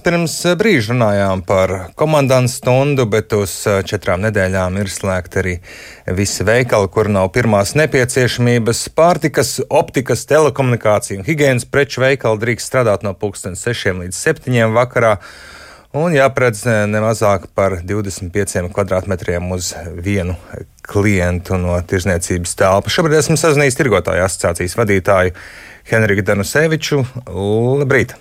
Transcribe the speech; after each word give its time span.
Pirms 0.00 0.32
brīža 0.56 0.94
runājām 0.94 1.42
par 1.44 1.72
komandantu 1.98 2.52
stundu, 2.52 3.04
bet 3.10 3.34
uz 3.36 3.52
četrām 3.88 4.22
nedēļām 4.24 4.78
ir 4.80 4.88
slēgti 4.88 5.40
arī 5.42 5.54
visi 6.16 6.46
veikali, 6.46 6.88
kur 6.92 7.10
nav 7.12 7.28
pirmās 7.34 7.74
nepieciešamības. 7.76 8.82
Pārtikas, 8.96 9.58
optikas, 9.68 10.24
telekomunikāciju 10.30 11.20
un 11.20 11.26
higiēnas 11.28 11.68
preču 11.68 12.04
veikali 12.04 12.40
drīkst 12.44 12.72
strādāt 12.72 13.04
no 13.04 13.12
6 13.12 14.00
līdz 14.00 14.16
7 14.16 14.72
vakarā. 14.76 15.18
Un 16.00 16.14
jāpredz 16.14 16.62
ne 16.86 17.02
mazāk 17.02 17.48
par 17.58 17.80
25 17.82 18.70
kvadrātmetriem 18.70 19.52
uz 19.52 19.72
vienu 19.98 20.38
klientu 20.86 21.58
no 21.58 21.76
tirzniecības 21.82 22.56
telpas. 22.56 22.94
Šobrīd 22.94 23.18
esmu 23.20 23.36
sazinājies 23.40 23.78
tirgotāju 23.82 24.24
asociācijas 24.30 24.78
vadītāju 24.78 25.36
Henriku 25.90 26.26
Danuseviču. 26.30 27.04
Labrīt! 27.26 28.14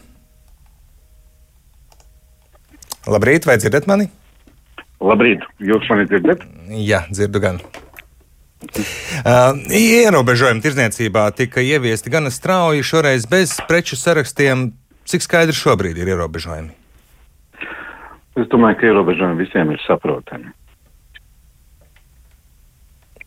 Labrīt, 3.09 3.47
vai 3.49 3.57
dzirdat 3.57 3.87
mani? 3.89 4.09
Labrīt, 5.01 5.45
jūs 5.63 5.87
mani 5.89 6.05
dzirdat? 6.09 6.43
Jā, 6.69 7.05
dzirdu 7.09 7.41
gan. 7.41 7.61
Uh, 8.59 9.55
ierobežojumi 9.71 10.61
tirdzniecībā 10.61 11.29
tika 11.37 11.63
ieviesti 11.63 12.11
gan 12.11 12.27
strauji, 12.29 12.83
šoreiz 12.83 13.25
bez 13.29 13.55
preču 13.69 13.97
sarakstiem. 13.97 14.69
Cik 15.09 15.25
skaidri 15.25 15.55
šobrīd 15.57 15.97
ir 15.97 16.11
ierobežojumi? 16.11 16.75
Es 18.37 18.49
domāju, 18.51 18.77
ka 18.77 18.89
ierobežojumi 18.91 19.41
visiem 19.41 19.71
ir 19.73 19.81
saprotami. 19.87 20.51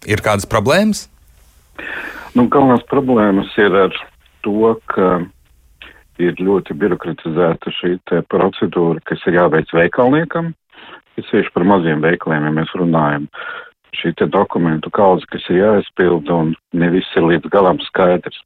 Ir 0.06 0.23
kādas 0.23 0.47
problēmas? 0.47 1.09
Nu, 2.37 2.47
galvenās 2.47 2.84
problēmas 2.91 3.51
ir 3.61 3.75
ar 3.87 3.97
to, 4.45 4.77
ka 4.92 5.25
ir 6.29 6.41
ļoti 6.41 6.77
birokratizēta 6.79 7.73
šī 7.79 7.97
procedūra, 8.31 9.03
kas 9.09 9.23
ir 9.27 9.39
jāveic 9.41 9.73
veikalniekam. 9.75 10.53
Es 11.21 11.29
tieši 11.29 11.53
par 11.53 11.67
maziem 11.69 12.01
veikaliem, 12.05 12.48
ja 12.48 12.55
mēs 12.61 12.73
runājam. 12.79 13.29
Šī 13.92 14.14
dokumentu 14.33 14.89
kaudze, 14.91 15.27
kas 15.29 15.45
ir 15.53 15.61
jāizpilda, 15.61 16.33
un 16.33 16.55
ne 16.73 16.89
viss 16.95 17.19
ir 17.19 17.27
līdz 17.29 17.51
galam 17.53 17.81
skaidrs. 17.84 18.39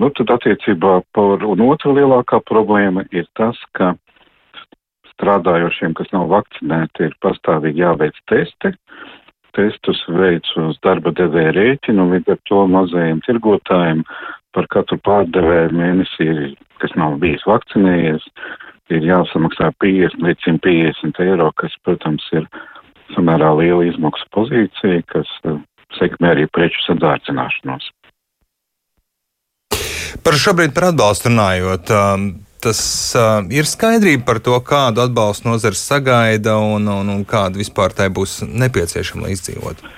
Nu, 0.00 0.08
tad 0.10 0.32
attiecībā 0.32 1.02
par, 1.14 1.44
un 1.44 1.60
otra 1.68 1.92
lielākā 1.94 2.40
problēma 2.48 3.04
ir 3.12 3.28
tas, 3.38 3.58
ka 3.76 3.92
strādājošiem, 5.12 5.92
kas 5.94 6.08
nav 6.14 6.30
vakcinēti, 6.32 7.10
ir 7.10 7.18
pastāvīgi 7.22 7.84
jāveic 7.84 8.16
testi. 8.30 8.72
Testus 9.54 10.00
veic 10.10 10.48
uz 10.58 10.80
darba 10.82 11.12
devēja 11.14 11.52
rēķinu, 11.54 12.08
līdz 12.10 12.32
ar 12.34 12.40
to 12.50 12.64
mazajiem 12.72 13.20
tirgotājiem 13.28 14.02
par 14.54 14.68
katru 14.72 14.98
pārdevēju 15.04 15.74
mēnesī, 15.74 16.28
kas 16.82 16.94
nav 17.00 17.18
bijis 17.22 17.44
vakcinējies, 17.48 18.24
ir 18.94 19.08
jāsamaksā 19.08 19.72
50 19.82 20.24
līdz 20.24 20.46
150 20.46 21.20
eiro, 21.24 21.50
kas, 21.60 21.74
protams, 21.86 22.24
ir 22.36 22.46
samērā 23.14 23.50
liela 23.58 23.84
izmaksu 23.88 24.28
pozīcija, 24.34 25.02
kas 25.10 25.30
uh, 25.48 25.60
sekmē 25.98 26.34
arī 26.34 26.48
preču 26.52 26.82
sadārdzināšanos. 26.88 27.90
Par 30.24 30.38
šobrīd 30.40 30.74
par 30.76 30.90
atbalstu 30.92 31.30
runājot. 31.30 31.90
Um, 31.90 32.28
tas 32.64 32.80
uh, 33.18 33.42
ir 33.52 33.68
skaidrība 33.68 34.24
par 34.28 34.40
to, 34.44 34.54
kādu 34.64 35.02
atbalstu 35.04 35.50
nozars 35.50 35.82
sagaida 35.84 36.56
un, 36.62 36.88
un, 36.88 37.10
un 37.12 37.26
kāda 37.28 37.60
vispār 37.60 37.92
tai 37.96 38.08
būs 38.14 38.40
nepieciešama, 38.46 39.26
lai 39.26 39.34
izdzīvotu. 39.36 39.92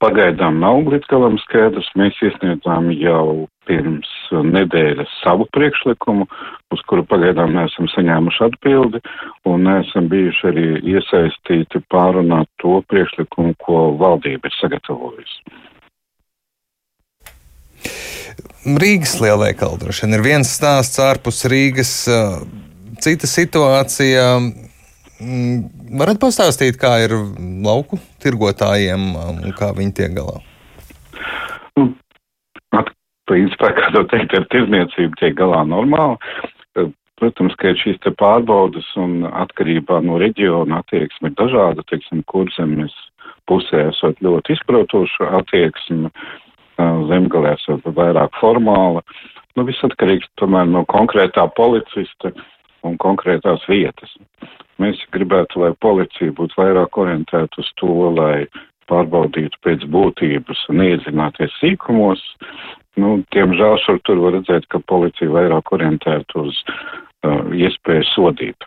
Pagaidām 0.00 0.62
nav 0.62 0.86
līdz 0.88 1.08
galam 1.10 1.36
skaidrs. 1.42 1.88
Mēs 2.00 2.16
iesniedzām 2.24 2.88
jau 2.96 3.48
pirms 3.68 4.08
nedēļas 4.32 5.10
savu 5.20 5.44
priekšlikumu, 5.54 6.24
uz 6.72 6.82
kuru 6.88 7.04
pagaidām 7.10 7.52
neesam 7.54 7.88
saņēmuši 7.92 8.44
atbildi, 8.46 9.02
un 9.50 9.66
neesam 9.68 10.08
bijuši 10.10 10.46
arī 10.50 10.66
iesaistīti 10.94 11.82
pārunāt 11.92 12.48
to 12.62 12.80
priekšlikumu, 12.88 13.54
ko 13.60 13.90
valdība 14.00 14.48
ir 14.48 14.56
sagatavojusi. 14.56 15.58
Rīgas 18.80 19.14
lielveikala 19.20 19.78
droši 19.80 20.04
vien 20.04 20.16
ir 20.16 20.24
viens 20.24 20.50
stāsts 20.52 21.00
ārpus 21.00 21.44
Rīgas, 21.48 21.92
cita 23.00 23.28
situācija. 23.28 24.26
Mm, 25.20 25.79
varat 25.98 26.20
pastāstīt, 26.22 26.78
kā 26.80 26.92
ir 27.04 27.16
lauku 27.64 27.98
tirgotājiem 28.22 29.10
un 29.16 29.56
kā 29.56 29.72
viņi 29.76 29.96
tiek 29.96 30.14
galā? 30.16 30.38
Nu, 31.78 31.90
principā, 33.30 33.72
kā 33.76 33.90
jau 33.94 34.06
teikt, 34.10 34.34
ar 34.36 34.46
tirzniecību 34.52 35.20
tiek 35.20 35.36
galā 35.38 35.62
normāli. 35.68 36.18
Protams, 37.20 37.52
ka 37.60 37.74
šīs 37.76 37.98
pārbaudas 38.16 38.86
un 38.96 39.26
atkarībā 39.28 39.98
no 40.06 40.16
reģiona 40.22 40.80
attieksme 40.80 41.28
ir 41.28 41.36
dažāda, 41.36 41.84
teiksim, 41.90 42.22
kurzemes 42.32 42.94
pusē 43.50 43.90
esot 43.90 44.22
ļoti 44.24 44.54
izprotoša 44.56 45.28
attieksme, 45.40 46.08
zemgalē 47.10 47.52
esot 47.58 47.84
vairāk 47.98 48.38
formāla. 48.40 49.04
Nu, 49.58 49.66
viss 49.68 49.84
atkarīgs 49.84 50.30
tomēr 50.40 50.70
no 50.70 50.86
konkrētā 50.88 51.44
policista 51.58 52.32
un 52.86 52.96
konkrētās 53.00 53.64
vietas. 53.68 54.12
Mēs 54.80 55.00
gribētu, 55.14 55.60
lai 55.64 55.72
policija 55.84 56.32
būtu 56.36 56.56
vairāk 56.56 56.98
orientēta 57.02 57.60
uz 57.60 57.68
to, 57.80 57.92
lai 58.16 58.46
pārbaudītu 58.90 59.60
pēc 59.64 59.84
būtības 59.92 60.64
un 60.72 60.82
iedzināties 60.86 61.54
sīkumos. 61.60 62.22
Nu, 63.00 63.20
diemžēl 63.34 63.78
šur 63.84 64.00
tur 64.08 64.22
var 64.24 64.34
redzēt, 64.38 64.66
ka 64.72 64.82
policija 64.92 65.30
vairāk 65.30 65.72
orientēta 65.76 66.42
uz 66.42 66.58
uh, 66.64 67.46
iespēju 67.54 68.08
sodīt. 68.14 68.66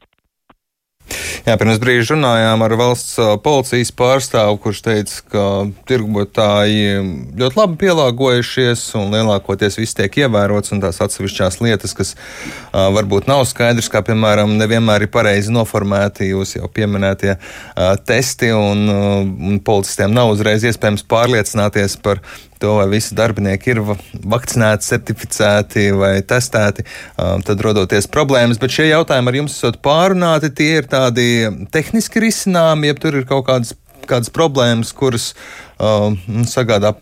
Jā, 1.44 1.58
pirms 1.60 1.80
brīža 1.82 2.16
runājām 2.16 2.62
ar 2.66 2.76
valsts 2.80 3.18
policijas 3.44 3.92
pārstāvu, 3.98 4.60
kurš 4.64 4.82
teica, 4.86 5.18
ka 5.34 5.46
tirgotāji 5.90 7.02
ļoti 7.40 7.60
labi 7.60 7.80
pielāgojušies 7.84 8.86
un 9.00 9.12
lielākoties 9.14 9.80
viss 9.82 9.98
tiek 9.98 10.22
ievērots 10.24 10.74
un 10.76 10.84
tās 10.84 11.02
atsevišķās 11.04 11.60
lietas, 11.64 11.96
kas 11.98 12.14
uh, 12.16 12.88
varbūt 12.96 13.28
nav 13.32 13.44
skaidrs, 13.50 13.92
kā 13.92 14.04
piemēram 14.06 14.56
nevienmēr 14.60 15.08
ir 15.08 15.14
pareizi 15.14 15.54
noformēti 15.54 16.32
jūs 16.32 16.58
jau 16.58 16.72
pieminētie 16.72 17.36
uh, 17.36 17.94
testi 18.08 18.54
un, 18.56 18.88
uh, 18.88 19.20
un 19.24 19.60
policistiem 19.64 20.16
nav 20.16 20.34
uzreiz 20.34 20.66
iespējams 20.70 21.06
pārliecināties 21.12 22.00
par 22.04 22.24
to, 22.64 22.74
vai 22.80 22.88
visi 22.92 23.16
darbinieki 23.18 23.74
ir 23.74 23.82
vakcinēti, 23.84 24.88
certificēti 24.88 25.88
vai 26.00 26.16
testēti, 26.28 26.88
tad 27.18 27.64
rodoties 27.66 28.10
problēmas. 28.12 28.62
Bet 28.62 28.76
šie 28.76 28.90
jautājumi 28.90 29.32
ar 29.34 29.40
jums 29.42 29.58
esat 29.60 29.82
pārunāti, 29.86 30.54
tie 30.56 30.70
ir 30.80 30.90
tādi 30.92 31.28
tehniski 31.74 32.24
risināmi, 32.24 32.92
ja 32.92 32.98
tur 33.00 33.20
ir 33.20 33.28
kaut 33.30 33.48
kādas, 33.50 33.76
kādas 34.08 34.32
problēmas, 34.34 34.94
kuras 34.96 35.32
uh, 35.34 36.12
sagādā 36.50 36.96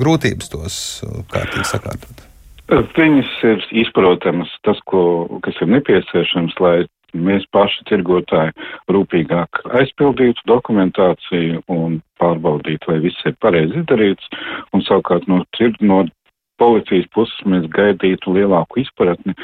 grūtības 0.00 0.52
tos 0.52 0.76
kārtīgi 1.32 1.68
sakārtot. 1.68 2.28
Viņas 2.72 3.32
ir 3.44 3.64
izprotamas, 3.82 4.52
tas, 4.64 4.78
ko, 4.88 5.26
kas 5.44 5.58
ir 5.60 5.68
nepieciešams, 5.74 6.56
lai 6.62 6.76
mēs 7.14 7.44
paši 7.54 7.84
tirgotāji 7.90 8.54
rūpīgāk 8.92 9.62
aizpildītu 9.80 10.46
dokumentāciju 10.48 11.62
un 11.72 12.00
pārbaudītu, 12.22 12.90
vai 12.90 12.98
viss 13.04 13.28
ir 13.28 13.36
pareizi 13.42 13.80
izdarīts, 13.82 14.28
un 14.72 14.84
savukārt 14.86 15.28
no, 15.30 15.42
no 15.80 16.02
policijas 16.62 17.08
puses 17.14 17.46
mēs 17.48 17.68
gaidītu 17.74 18.36
lielāku 18.36 18.82
izpratni. 18.82 19.34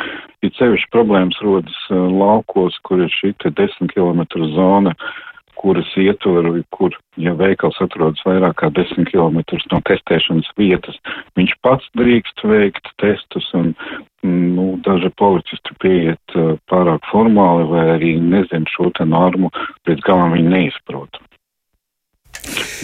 Ir 0.44 0.52
sevišķi 0.58 0.92
problēmas 0.94 1.40
rodas 1.42 1.78
laukos, 1.90 2.78
kur 2.86 3.02
ir 3.02 3.10
šī 3.12 3.34
10 3.44 3.90
km 3.94 4.22
zona, 4.54 4.94
kuras 5.58 5.90
ietvaru, 5.98 6.60
kur, 6.70 6.94
ja 7.18 7.34
veikals 7.34 7.80
atrodas 7.82 8.22
vairāk 8.26 8.60
kā 8.60 8.70
10 8.74 9.08
km 9.10 9.40
no 9.72 9.80
testēšanas 9.90 10.50
vietas, 10.60 10.98
viņš 11.38 11.56
pats 11.66 11.88
drīkst 11.98 12.44
veikt 12.46 12.92
testus 13.02 13.48
un 13.58 13.72
nu, 14.28 14.66
daži 14.84 15.10
policisti 15.18 15.74
pieiet 15.82 16.36
pārāk 16.70 17.06
formāli 17.12 17.66
vai 17.70 17.84
arī 17.96 18.12
nezin 18.22 18.66
šo 18.70 18.90
te 18.96 19.06
normu, 19.08 19.50
pēc 19.88 20.04
galam 20.06 20.36
viņi 20.36 20.54
neizprot. 20.54 21.20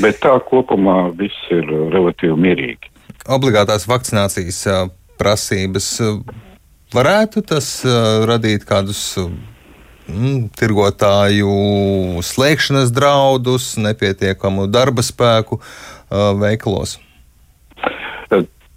Bet 0.03 0.21
tā 0.25 0.35
kopumā 0.49 0.99
viss 1.17 1.51
ir 1.55 1.69
relatīvi 1.95 2.37
mierīgi. 2.47 2.91
Obligātās 3.31 3.87
vakcinācijas 3.89 4.61
prasības 5.21 5.89
varētu 6.95 7.45
tas 7.47 7.69
radīt 8.29 8.67
kādus 8.69 9.03
mm, 9.21 10.51
tirgotāju 10.59 11.55
slēgšanas 12.27 12.93
draudus, 12.95 13.75
nepietiekamu 13.81 14.67
darba 14.73 15.07
spēku 15.07 15.63
veikalos? 16.43 16.99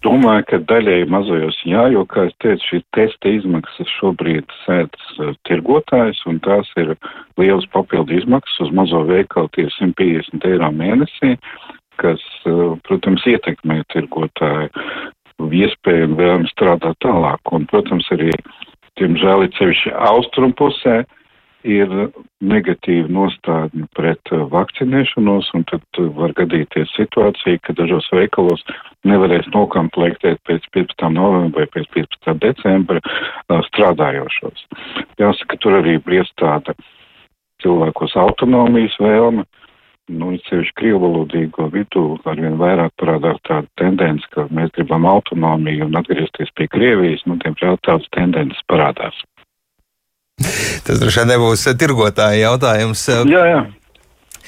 Domāju, 0.08 0.44
ka 0.48 0.58
daļēji 0.70 1.08
mazajos 1.12 1.58
jā, 1.68 1.82
jo, 1.92 2.06
kā 2.08 2.28
es 2.30 2.36
teicu, 2.44 2.64
šīs 2.70 2.84
testa 2.96 3.32
izmaksas 3.34 3.90
šobrīd 3.98 4.54
sēdz 4.62 5.18
uh, 5.20 5.34
tirgotājs, 5.50 6.22
un 6.32 6.40
tās 6.46 6.70
ir 6.80 6.94
lielas 7.42 7.68
papildu 7.74 8.16
izmaksas 8.16 8.68
uz 8.68 8.72
mazo 8.78 9.02
veikalu, 9.10 9.52
tie 9.58 9.68
150 9.76 10.48
eiro 10.48 10.72
mēnesī, 10.80 11.34
kas, 12.00 12.24
uh, 12.48 12.78
protams, 12.88 13.26
ietekmē 13.28 13.82
tirgotāju 13.92 14.72
iespēju 15.60 16.08
un 16.12 16.18
vēlmi 16.22 16.52
strādāt 16.54 16.96
tālāk. 17.04 17.44
Un, 17.52 17.68
protams, 17.68 18.08
arī 18.16 18.32
diemžēl, 19.02 19.44
ir 19.44 19.56
sevišķi 19.60 19.96
austrumu 20.08 20.56
pusē, 20.58 21.02
ir 21.68 21.92
negatīva 22.40 23.12
nostādne 23.12 23.90
pret 23.98 24.32
uh, 24.32 24.48
vakcinēšanos, 24.56 25.52
un 25.58 25.68
tad 25.68 26.06
var 26.16 26.38
gadīties 26.38 26.96
situācija, 26.96 27.60
ka 27.66 27.76
dažos 27.76 28.08
veikalos 28.16 28.64
nevarēs 29.06 29.50
nokomplektēt 29.54 30.42
pēc 30.48 30.66
15. 30.74 31.10
novembra 31.14 31.66
vai 31.66 31.70
pēc 31.76 31.90
15. 31.94 32.38
decembra 32.42 33.02
strādājošos. 33.70 34.66
Jāsaka, 35.22 35.60
tur 35.62 35.80
arī 35.82 35.98
briest 36.04 36.34
tāda 36.42 36.76
cilvēkos 37.64 38.18
autonomijas 38.20 38.98
vēlme. 39.02 39.46
Nu, 40.08 40.32
ceļš 40.48 40.70
krievalodīgo 40.80 41.66
vidū 41.74 42.04
arvien 42.32 42.56
vairāk 42.56 42.94
parādās 42.96 43.42
tāda 43.44 43.68
tendence, 43.76 44.24
ka 44.32 44.46
mēs 44.56 44.72
gribam 44.78 45.04
autonomiju 45.10 45.90
un 45.90 45.98
atgriezties 46.00 46.54
pie 46.56 46.70
Krievijas. 46.72 47.26
Nu, 47.28 47.36
diemžēl 47.42 47.76
tādas 47.84 48.08
tendences 48.16 48.64
parādās. 48.72 49.20
Tas 50.88 51.02
droši 51.02 51.26
vien 51.26 51.34
nebūs 51.34 51.66
tirgotāja 51.82 52.40
jautājums. 52.46 53.04
Jā, 53.28 53.44
jā. 53.52 53.62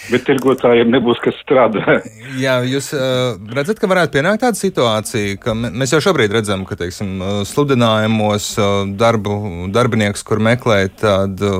Bet 0.09 0.23
tirgotājiem 0.27 0.89
nebūs 0.93 1.19
kas 1.23 1.37
strādā. 1.43 1.99
Jā, 2.43 2.59
jūs 2.67 2.91
uh, 2.95 3.35
redzat, 3.55 3.81
ka 3.81 3.89
varētu 3.91 4.15
pienākt 4.17 4.43
tāda 4.45 4.59
situācija, 4.59 5.37
ka 5.43 5.55
mēs 5.57 5.93
jau 5.93 6.01
šobrīd 6.09 6.33
redzam, 6.33 6.65
ka 6.69 6.79
teiksim, 6.79 7.19
sludinājumos 7.49 8.51
darbu, 8.99 9.37
darbinieks, 9.75 10.25
kur 10.25 10.43
meklēt 10.43 10.99
tādu. 11.03 11.53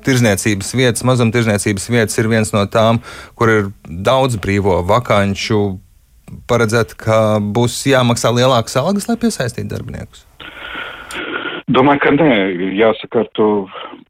Tirzniecības 0.00 0.70
vietas, 0.72 1.02
mazumtirdzniecības 1.04 1.90
vietas 1.92 2.16
ir 2.16 2.30
viens 2.32 2.54
no 2.54 2.62
tām, 2.72 3.02
kur 3.36 3.52
ir 3.52 3.68
daudz 3.84 4.38
brīvo 4.40 4.78
vakanču. 4.88 5.76
Paredzēt, 6.48 6.96
ka 6.96 7.36
būs 7.42 7.76
jāmaksā 7.90 8.32
lielākas 8.32 8.80
algas, 8.80 9.10
lai 9.10 9.20
piesaistītu 9.20 9.68
darbiniekus. 9.74 10.24
Domāju, 11.70 12.00
ka 12.02 12.10
nē, 12.16 12.30
jāsaka, 12.74 13.22
ar 13.22 13.28
to 13.38 13.48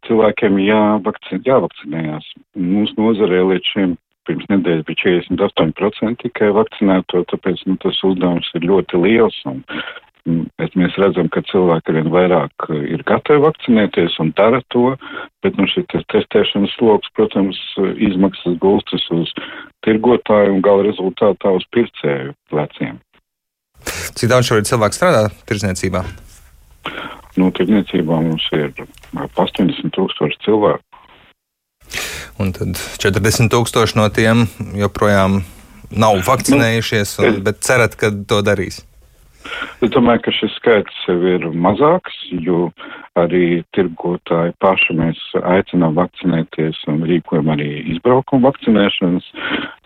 cilvēkiem 0.09 0.61
jāvakcin, 0.65 1.43
jāvakcinējās. 1.45 2.29
Mūsu 2.57 2.97
nozarē 2.97 3.43
līdz 3.51 3.73
šim 3.75 3.97
pirms 4.29 4.47
nedēļas 4.53 4.87
bija 4.89 5.17
48% 5.27 6.23
tikai 6.25 6.53
vakcinēto, 6.57 7.25
tāpēc 7.33 7.65
nu, 7.69 7.77
tas 7.83 7.99
uzdevums 8.07 8.49
ir 8.57 8.65
ļoti 8.71 9.01
liels. 9.03 9.37
Un, 9.51 9.61
bet 10.61 10.77
mēs 10.79 10.97
redzam, 11.01 11.29
ka 11.33 11.43
cilvēki 11.51 11.93
arvien 11.93 12.09
vairāk 12.15 12.69
ir 12.77 13.05
gatavi 13.09 13.45
vakcinēties 13.45 14.17
un 14.25 14.33
dara 14.39 14.63
to, 14.73 14.95
bet 15.45 15.61
nu, 15.61 15.69
šis 15.69 15.89
testēšanas 16.13 16.79
sloks, 16.79 17.13
protams, 17.19 17.61
izmaksas 18.09 18.57
gulstas 18.63 19.05
uz 19.17 19.35
tirgotāju 19.85 20.57
un 20.57 20.65
gala 20.65 20.89
rezultātā 20.89 21.53
uz 21.57 21.69
pircēju 21.77 22.33
pleciem. 22.53 23.01
Cik 24.17 24.33
daudz 24.33 24.49
šobrīd 24.49 24.69
cilvēku 24.69 25.01
strādā 25.01 25.29
tirzniecībā? 25.49 26.05
Nu, 27.61 27.67
tirdzniecībā 27.67 28.21
mums 28.25 28.47
ir 28.57 28.71
ap 29.21 29.37
80 29.37 29.93
tūkstoši 29.93 30.39
cilvēku. 30.47 30.81
Un 32.41 32.55
tad 32.57 32.79
40 33.03 33.51
tūkstoši 33.53 33.99
no 33.99 34.07
tiem 34.09 34.47
joprojām 34.81 35.43
nav 35.91 36.23
vakcinējušies, 36.25 37.19
un, 37.21 37.35
nu, 37.37 37.43
bet 37.45 37.61
cerat, 37.67 37.99
ka 38.01 38.09
to 38.09 38.41
darīs. 38.47 38.81
Es 39.81 39.89
domāju, 39.95 40.21
ka 40.27 40.33
šis 40.37 40.53
skaits 40.59 40.97
jau 41.09 41.15
ir 41.25 41.45
mazāks, 41.57 42.13
jo 42.45 42.67
arī 43.17 43.63
tirgotāji 43.73 44.53
paši 44.61 44.97
mēs 44.99 45.23
aicinām 45.41 45.97
vakcinēties 45.97 46.83
un 46.93 47.01
rīkojam 47.09 47.49
arī 47.55 47.69
izbraukumu 47.95 48.45
vakcinēšanas. 48.51 49.31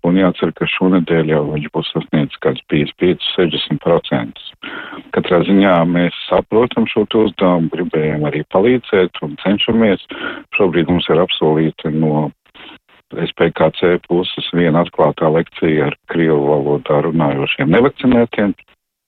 Un 0.04 0.18
jācer, 0.18 0.50
ka 0.58 0.66
šonadēļ 0.72 1.30
jau 1.30 1.44
viņš 1.52 1.70
būs 1.78 1.92
sasniedzis 1.94 2.42
kāds 2.42 2.66
55-60%. 2.74 4.42
Katrā 5.14 5.40
ziņā 5.46 5.76
mēs 5.86 6.18
saprotam 6.26 6.90
šo 6.90 7.06
uzdevumu, 7.06 7.70
gribējām 7.76 8.26
arī 8.26 8.42
palīdzēt 8.50 9.22
un 9.22 9.38
cenšamies. 9.46 10.02
Šobrīd 10.58 10.90
mums 10.90 11.06
ir 11.06 11.22
apsolīta 11.22 11.94
no 11.94 12.32
SPKC 13.14 14.00
puses 14.10 14.50
viena 14.58 14.82
atklātā 14.82 15.30
lekcija 15.30 15.92
ar 15.92 15.98
krievu 16.10 16.50
valodā 16.50 17.04
runājošiem 17.06 17.70
nevakcinētiem 17.70 18.58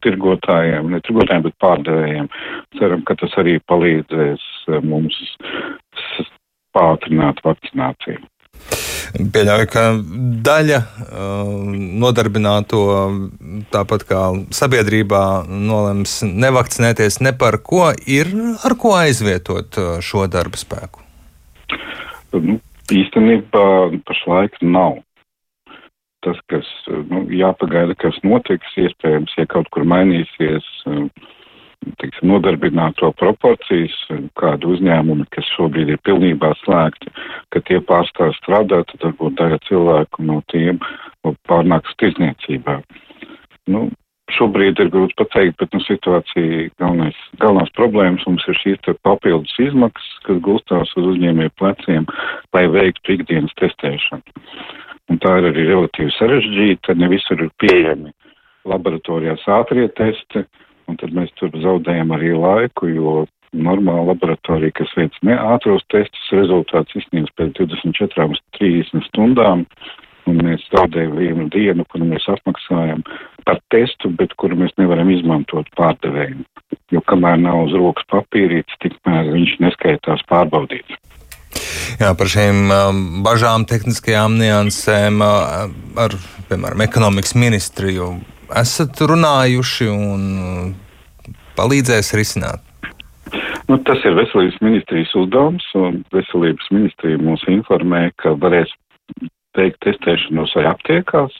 tirgotājiem, 0.06 0.94
ne 0.94 1.02
tirgotājiem, 1.04 1.44
bet 1.48 1.58
pārdevējiem. 1.62 2.30
Ceram, 2.78 3.04
ka 3.08 3.18
tas 3.20 3.34
arī 3.42 3.58
palīdzēs 3.68 4.46
eh, 4.70 4.80
mums 4.86 5.18
pātrināt 6.76 7.42
vakcināciju. 7.44 8.24
Pieļauju, 9.16 9.66
ka 9.70 9.82
daļa 10.44 10.78
uh, 10.82 11.50
nodarbināto, 12.02 12.80
tāpat 13.72 14.04
kā 14.08 14.22
sabiedrībā, 14.56 15.22
nolems 15.48 16.18
nevakcinēties 16.26 17.20
ne 17.24 17.32
par 17.38 17.60
ko, 17.64 17.90
ir 18.04 18.32
ar 18.66 18.76
ko 18.80 18.96
aizvietot 18.98 19.78
uh, 19.80 19.90
šo 20.04 20.26
darba 20.32 20.60
spēku. 20.60 21.04
Nu, 22.36 22.58
īstenībā 22.92 23.66
pašlaik 24.08 24.58
nav 24.64 24.98
tas, 26.26 26.42
kas 26.50 26.68
nu, 27.10 27.24
jāpagaida, 27.32 27.96
kas 28.02 28.18
notiks, 28.26 28.74
iespējams, 28.82 29.34
ja 29.38 29.46
kaut 29.50 29.70
kur 29.74 29.86
mainīsies 29.88 30.66
teiksim, 32.00 32.30
nodarbināto 32.30 33.12
proporcijas, 33.20 33.94
kādu 34.40 34.74
uzņēmumu, 34.74 35.26
kas 35.34 35.48
šobrīd 35.56 35.92
ir 35.92 36.00
pilnībā 36.06 36.52
slēgti, 36.62 37.12
ka 37.54 37.62
tie 37.68 37.78
pārstāv 37.90 38.34
strādāt, 38.38 38.90
tad 38.92 39.10
varbūt 39.10 39.36
daļa 39.40 39.60
cilvēku 39.68 40.26
no 40.26 40.40
tiem 40.52 40.80
pārnāks 41.48 41.94
tirdzniecībā. 42.00 42.80
Nu, 43.72 43.86
šobrīd 44.34 44.80
ir 44.82 44.90
grūti 44.94 45.14
pateikt, 45.20 45.58
bet 45.62 45.74
nu, 45.74 45.82
situācija 45.86 46.70
galvenais, 46.80 47.18
galvenās 47.42 47.70
problēmas 47.78 48.26
mums 48.26 48.46
ir 48.50 48.58
šīs 48.62 48.98
papildus 49.06 49.54
izmaksas, 49.62 50.18
kas 50.26 50.42
gulstās 50.42 50.96
uz 50.98 51.12
uzņēmēju 51.14 51.54
pleciem, 51.60 52.10
lai 52.56 52.66
veiktu 52.72 53.18
ikdienas 53.18 53.54
testēšanu 53.62 54.84
un 55.10 55.20
tā 55.22 55.36
ir 55.40 55.50
arī 55.50 55.66
relatīvi 55.70 56.14
sarežģīta, 56.16 56.96
ne 56.98 57.10
visur 57.12 57.42
ir 57.42 57.52
pieejami 57.62 58.12
laboratorijās 58.66 59.44
ātrie 59.58 59.86
testi, 59.98 60.42
un 60.90 60.98
tad 61.00 61.14
mēs 61.14 61.32
tur 61.38 61.54
zaudējam 61.62 62.12
arī 62.16 62.32
laiku, 62.34 62.90
jo 62.90 63.14
normāla 63.56 64.10
laboratorija, 64.12 64.74
kas 64.80 64.90
veic 64.98 65.14
ne 65.26 65.36
ātros 65.54 65.84
testus, 65.92 66.32
rezultāts 66.34 66.98
izsniegs 66.98 67.32
pēc 67.38 67.54
24 67.60 68.28
līdz 68.32 68.42
30 68.58 69.06
stundām, 69.10 69.64
un 70.26 70.42
mēs 70.42 70.66
zaudējam 70.74 71.16
vienu 71.20 71.48
dienu, 71.54 71.86
kuru 71.90 72.08
mēs 72.10 72.26
apmaksājam 72.32 73.04
par 73.46 73.60
testu, 73.74 74.10
bet 74.18 74.34
kuru 74.40 74.58
mēs 74.58 74.74
nevaram 74.80 75.10
izmantot 75.14 75.70
pārdevējiem. 75.78 76.42
Jo 76.94 77.02
kamēr 77.10 77.38
nav 77.42 77.66
uz 77.66 77.74
rokas 77.78 78.06
papīrīts, 78.12 78.78
tikmēr 78.82 79.30
viņš 79.32 79.56
neskaitās 79.62 80.22
pārbaudīts. 80.30 80.98
Jā, 82.00 82.12
par 82.18 82.28
šīm 82.30 82.70
bažām, 83.24 83.64
tehniskajām 83.68 84.36
niansēm 84.40 85.22
ar, 85.24 86.16
piemēram, 86.50 86.82
ekonomikas 86.84 87.36
ministriju 87.38 88.14
esat 88.54 89.00
runājuši 89.00 89.88
un 89.90 90.74
palīdzēs 91.56 92.12
risināt? 92.18 92.62
Nu, 93.66 93.80
tas 93.82 94.02
ir 94.06 94.14
veselības 94.14 94.60
ministrijas 94.62 95.14
uzdevums, 95.18 95.64
un 95.74 96.02
veselības 96.14 96.68
ministrija 96.70 97.18
mūs 97.18 97.42
informē, 97.50 98.10
ka 98.22 98.36
varēs 98.38 98.70
veikt 99.58 99.80
testēšanos 99.82 100.54
vai 100.58 100.68
aptiekās. 100.70 101.34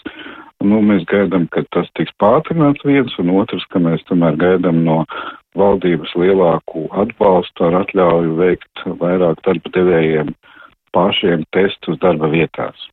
Nu, 0.65 0.81
mēs 0.83 1.05
gaidām, 1.07 1.47
ka 1.53 1.63
tas 1.77 1.87
tiks 1.99 2.15
pātrināts 2.23 2.83
viens, 2.89 3.15
un 3.23 3.31
otrs, 3.37 3.67
ka 3.71 3.83
mēs 3.83 4.03
tomēr 4.09 4.39
gaidām 4.41 4.83
no 4.89 5.03
valdības 5.57 6.13
lielāku 6.21 6.87
atbalstu 7.03 7.69
ar 7.69 7.81
atļauju 7.83 8.37
veikt 8.41 8.85
vairāk 9.01 9.41
darba 9.47 9.73
devējiem 9.79 10.35
pašiem 10.97 11.45
testus 11.57 11.99
darba 12.03 12.31
vietās. 12.33 12.89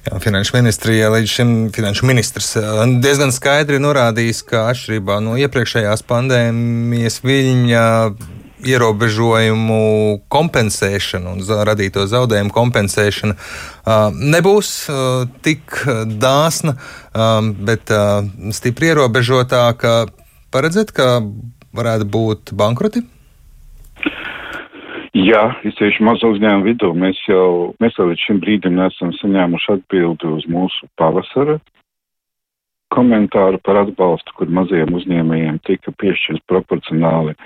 Jā, 0.00 0.16
finanšu 0.16 0.54
ministrija 0.56 1.10
līdz 1.12 1.28
šim 1.28 1.50
finanšu 1.76 2.06
ministrs 2.08 2.54
eh, 2.56 2.82
diezgan 3.04 3.34
skaidri 3.36 3.80
norādījis, 3.82 4.42
ka 4.48 4.70
atšķirībā 4.70 5.18
no 5.24 5.36
iepriekšējās 5.40 6.04
pandēmijas 6.08 7.20
viņa 7.20 7.82
ierobežojumu 8.70 9.82
kompensēšana 10.32 11.34
un 11.34 11.44
radīto 11.68 12.06
zaudējumu 12.08 12.52
kompensēšana 12.56 13.36
eh, 13.36 14.22
nebūs 14.36 14.72
eh, 14.88 15.04
tik 15.44 15.82
dāsna, 16.24 16.76
bet 17.66 17.90
stipri 18.54 18.92
ierobežotāka. 18.92 19.94
Paredzēt, 20.50 20.90
ka 20.90 21.20
varētu 21.78 22.06
būt 22.10 22.52
bankroti? 22.58 23.04
Jā, 25.14 25.42
izsevišķi 25.66 26.06
mazo 26.06 26.30
uzņēmumu 26.34 26.66
vidū 26.66 26.90
mēs 26.94 27.18
jau, 27.28 27.74
mēs 27.82 27.96
jau 27.98 28.06
līdz 28.08 28.24
šim 28.24 28.40
brīdim 28.42 28.78
nesam 28.78 29.12
saņēmuši 29.18 29.72
atbildi 29.76 30.30
uz 30.30 30.46
mūsu 30.50 30.88
pavasara 30.98 31.58
komentāru 32.94 33.60
par 33.62 33.84
atbalstu, 33.84 34.34
kur 34.34 34.50
mazajiem 34.50 34.94
uzņēmējiem 34.98 35.60
tika 35.66 35.94
piešķirts 36.02 36.46
proporcionāli 36.50 37.36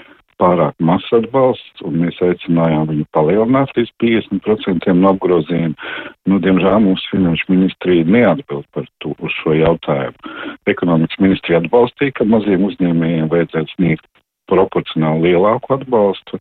pārāk 0.40 0.74
mazs 0.78 1.10
atbalsts, 1.16 1.84
un 1.86 2.00
mēs 2.02 2.18
aicinājām 2.24 2.88
viņu 2.90 3.06
palielināt 3.16 3.72
līdz 3.78 3.92
50% 4.02 4.94
no 4.98 5.12
apgrozījuma. 5.14 5.90
Nu, 6.30 6.40
diemžēl 6.44 6.80
mūsu 6.84 7.12
finanšu 7.12 7.48
ministrija 7.52 8.08
neatbild 8.16 8.66
par 8.74 8.88
to, 9.04 9.14
uz 9.18 9.34
šo 9.40 9.56
jautājumu. 9.58 10.34
Ekonomikas 10.70 11.20
ministrija 11.22 11.62
atbalstīja, 11.62 12.18
ka 12.18 12.28
maziem 12.28 12.66
uzņēmējiem 12.68 13.32
vajadzētu 13.32 13.76
sniegt 13.76 14.06
proporcionāli 14.50 15.32
lielāku 15.32 15.78
atbalstu, 15.78 16.40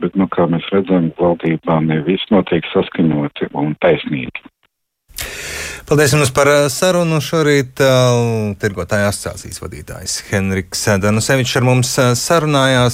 bet, 0.00 0.16
nu, 0.18 0.28
kā 0.32 0.48
mēs 0.50 0.66
redzam, 0.72 1.10
valdībā 1.20 1.80
ne 1.84 2.00
viss 2.06 2.32
notiek 2.34 2.66
saskaņoti 2.72 3.52
un 3.52 3.76
taisnīgi. 3.84 4.48
Paldies 5.84 6.14
jums 6.14 6.30
par 6.32 6.48
sarunu 6.72 7.18
šorīt. 7.20 7.76
Tirgotāja 8.56 9.10
asociācijas 9.10 9.60
vadītājs 9.60 10.14
Henriks 10.30 10.86
Danusevičs 11.02 11.58
ar 11.60 11.66
mums 11.66 11.90
sarunājās. 12.16 12.92